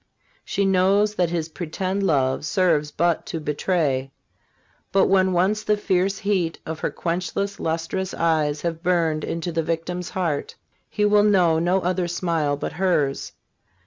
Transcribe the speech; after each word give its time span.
She 0.43 0.65
knows 0.65 1.13
that 1.13 1.29
his 1.29 1.49
pretended 1.49 2.03
love 2.03 2.43
serves 2.43 2.89
but 2.89 3.23
to 3.27 3.39
betray. 3.39 4.09
But 4.91 5.05
when 5.05 5.31
once 5.31 5.61
the 5.61 5.77
fierce 5.77 6.17
heat 6.17 6.57
of 6.65 6.79
her 6.79 6.89
quenchless, 6.89 7.59
lustrous 7.59 8.11
eyes 8.15 8.63
has 8.63 8.77
burned 8.77 9.23
into 9.23 9.51
the 9.51 9.61
victim's 9.61 10.09
heart, 10.09 10.55
he 10.89 11.05
will 11.05 11.21
know 11.21 11.59
no 11.59 11.81
other 11.81 12.07
smile 12.07 12.57
but 12.57 12.71
hers. 12.73 13.33